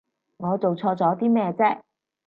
[0.37, 1.79] 我做錯咗啲咩啫？